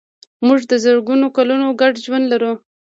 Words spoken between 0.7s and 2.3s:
د زرګونو کلونو ګډ ژوند